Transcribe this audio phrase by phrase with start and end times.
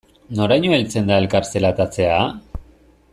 [0.37, 2.19] Noraino heltzen da elkar zelatatzea?